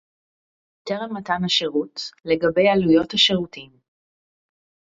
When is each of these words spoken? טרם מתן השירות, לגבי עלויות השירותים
טרם 0.83 1.17
מתן 1.17 1.43
השירות, 1.45 2.01
לגבי 2.25 2.69
עלויות 2.69 3.13
השירותים 3.13 3.69